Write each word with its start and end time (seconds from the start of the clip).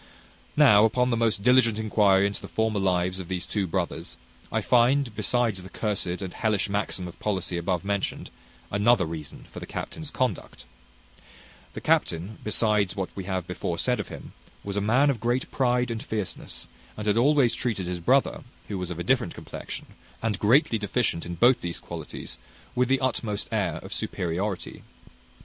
Now, 0.57 0.83
upon 0.83 1.11
the 1.11 1.15
most 1.15 1.43
diligent 1.43 1.77
enquiry 1.77 2.25
into 2.25 2.41
the 2.41 2.47
former 2.47 2.79
lives 2.79 3.19
of 3.19 3.27
these 3.27 3.45
two 3.45 3.67
brothers, 3.67 4.17
I 4.51 4.59
find, 4.59 5.15
besides 5.15 5.61
the 5.61 5.69
cursed 5.69 6.07
and 6.23 6.33
hellish 6.33 6.67
maxim 6.69 7.07
of 7.07 7.19
policy 7.19 7.55
above 7.55 7.85
mentioned, 7.85 8.31
another 8.71 9.05
reason 9.05 9.45
for 9.51 9.59
the 9.59 9.67
captain's 9.67 10.09
conduct: 10.09 10.65
the 11.73 11.81
captain, 11.81 12.39
besides 12.43 12.95
what 12.95 13.15
we 13.15 13.25
have 13.25 13.45
before 13.45 13.77
said 13.77 13.99
of 13.99 14.07
him, 14.07 14.33
was 14.63 14.75
a 14.75 14.81
man 14.81 15.11
of 15.11 15.19
great 15.19 15.51
pride 15.51 15.91
and 15.91 16.01
fierceness, 16.01 16.65
and 16.97 17.05
had 17.05 17.15
always 17.15 17.53
treated 17.53 17.85
his 17.85 17.99
brother, 17.99 18.43
who 18.69 18.79
was 18.79 18.89
of 18.89 18.97
a 18.97 19.03
different 19.03 19.35
complexion, 19.35 19.85
and 20.19 20.39
greatly 20.39 20.79
deficient 20.79 21.27
in 21.27 21.35
both 21.35 21.61
these 21.61 21.79
qualities, 21.79 22.39
with 22.73 22.87
the 22.89 22.99
utmost 23.01 23.47
air 23.51 23.75
of 23.83 23.93
superiority. 23.93 24.81